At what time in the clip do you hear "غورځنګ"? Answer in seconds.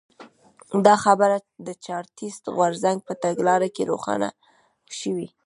2.55-2.97